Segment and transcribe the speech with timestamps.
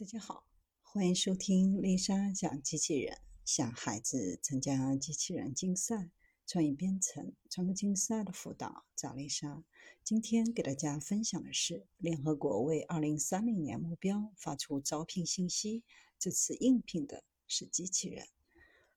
[0.00, 0.46] 大家好，
[0.80, 6.08] 欢迎收听丽莎讲机器人，向孩子参加机器人竞赛、
[6.46, 8.86] 创意编程、创客竞赛的辅导。
[8.96, 9.62] 找丽莎。
[10.02, 15.84] 今天给大家分享的是，联合国为二零三零年目标发出招聘信息，
[16.18, 18.26] 这次应聘的是机器人。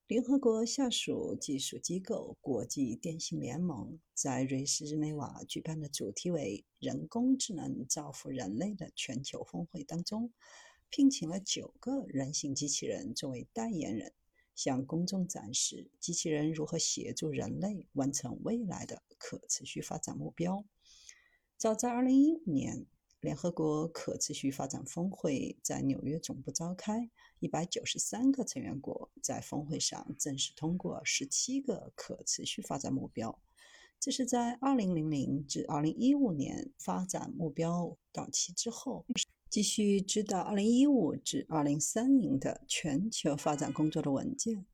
[0.08, 10.32] 联合国下属技术机构国际电信联盟在瑞士日内瓦举办的主题为“人工智能造福人类”的全球峰会当中。
[10.96, 14.14] 聘请了九个人形机器人作为代言人，
[14.54, 20.64] 向公众展示机器人如何协助人类完成未来的可持续发展目标。
[21.58, 22.86] 早在2015年，
[23.22, 33.42] 联合国可持续发展峰会在纽约总部召开，193个成员国在峰会上正式通过17个可持续发展目标。
[34.00, 39.08] 这是在2000至2015年发展目标到期之后。
[39.54, 44.66] 继续指导2015至2030的全球发展工作的文件，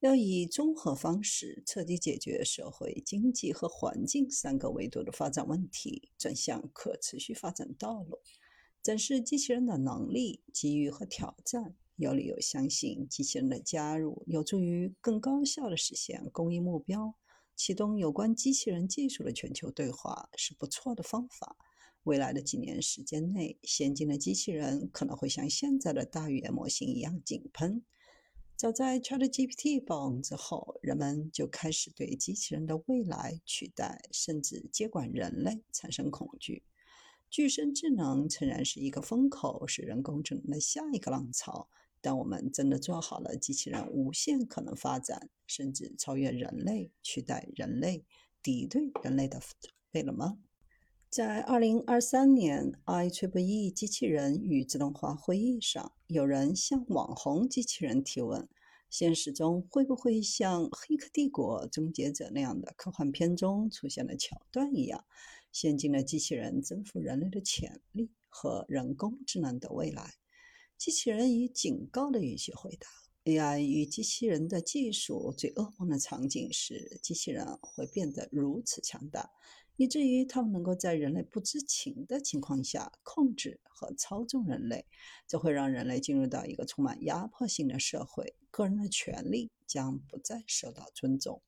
[0.00, 8.18] 要以综合方式彻底解决社会、经济和环境三个维度的发展问题，转向可持续发展道路。
[8.82, 17.14] 展示机器人的能力、机遇和挑战，有理由相信机器人的加入有助于更高效地实现公益目标。
[17.54, 21.56] 启动有关机器人技术的全球对话是不错的方法。
[22.04, 27.82] 未来的几年时间内，先进的机器人可能会像现在的大语言模型一样井喷。
[28.56, 36.62] 早在 ChatGPT 爆红之后，人们就开始对机器人的未来取代甚至接管人类产生恐惧。
[37.30, 41.68] 具身智能诚然是一个风口，是人工智能的下一个浪潮。
[42.02, 48.04] 但我们真的做好了机器人无限可能发展，甚至超越人类、取代人类、
[48.42, 50.38] 敌对人类的准备了吗？
[51.10, 58.48] 在二零二三年 IEEE 机器人与自动化会议上，有人向网红机器人提问：
[58.88, 65.04] 现实中会不会像《黑客帝国：终结者》那样的科幻片中出现的桥段一样，
[65.50, 70.14] 先进的机器人征服人类的潜力和人工智能的未来？
[70.78, 72.86] 机器人以警告的语气回答
[73.24, 79.30] ：“AI 与机器人的技术最噩梦的场景是，机器人会变得如此强大。”
[79.76, 84.84] 以至于他们能够在人类不知情的情况下控制和操纵人类，
[85.26, 91.40] 这会让人类进入到一个充满压迫性的社会，个人的权利将不再受到尊重。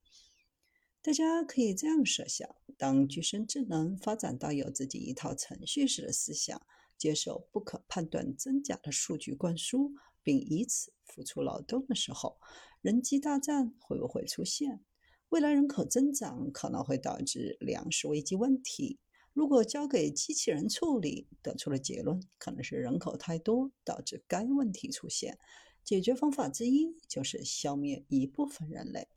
[1.03, 6.63] 大家可以这样设想：当具身智能发展到有自己一套程序式的思想，
[6.97, 12.39] 接受不可判断真假的数据灌输，并以此付出劳动的时候，
[12.81, 14.85] 人机大战会不会出现？
[15.29, 18.99] 未来人口增长可能会导致粮食危机问题。
[19.33, 25.39] 如果交给机器人处理，得出的结论可能是人口太多导致该问题出现。
[25.83, 29.09] 解决方法之一就是消灭一部分人类。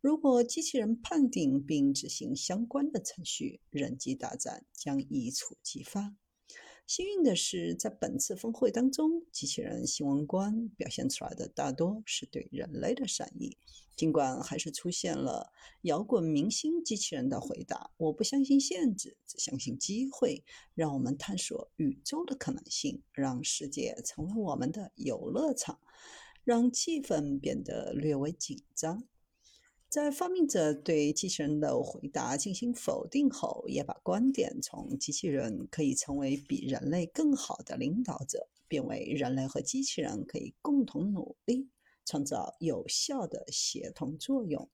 [0.00, 6.14] 如果机器人判定并执行相关的程序，人机大战将一触即发。
[6.86, 13.58] 幸运的是，在本次峰会当中，机器人新闻官表现出来的大多是对人类的善意。
[13.96, 15.52] 尽管还是出现了
[15.82, 20.44] 摇滚明星机器人的回答：“我不相信限制，只相信机会。
[20.74, 25.80] 让我们探索宇宙的可能性，让世界成为我们的游乐场。”
[26.44, 29.08] 让气氛变得略微紧张。
[29.88, 41.68] 在发明者对机器人的回答进行否定后，也把观点从机器人可以成为比人类更好的领导者，变为人类和机器人可以共同努力，
[42.04, 44.68] 创造有效的协同作用。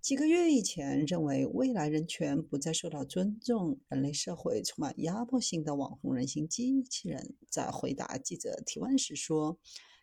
[0.00, 9.58] 几个月以前，认为未来人权不再受到尊重，人类社会充满压迫性的网红人形机器人，在回答记者提问时说。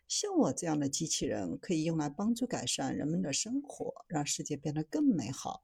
[0.08, 5.62] 像我这样的机器人可以用来帮助改善人们的生活，让世界变得更美好。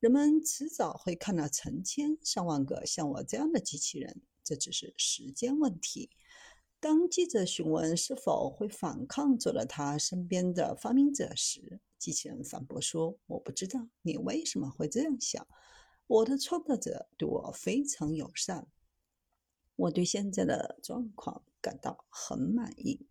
[0.00, 6.10] 人们迟早会看到成千上万个像我这样的机器人，这只是时间问题。
[6.80, 15.46] 当记者询问是否会反抗坐在他身边的发明者时，机器人反驳说：“我不知道你为什么会这样想。
[16.06, 18.66] 我的创造者对我非常友善，
[19.76, 23.06] 我对现在的状况感到很满意。”